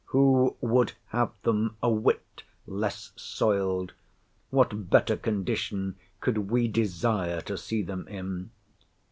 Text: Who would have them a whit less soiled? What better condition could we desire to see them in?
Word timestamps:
Who 0.05 0.55
would 0.61 0.93
have 1.09 1.29
them 1.43 1.77
a 1.83 1.91
whit 1.91 2.41
less 2.65 3.11
soiled? 3.15 3.93
What 4.49 4.89
better 4.89 5.15
condition 5.15 5.95
could 6.21 6.49
we 6.49 6.67
desire 6.67 7.39
to 7.41 7.55
see 7.55 7.83
them 7.83 8.07
in? 8.07 8.49